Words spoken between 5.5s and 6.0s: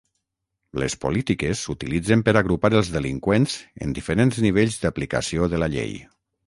de la llei.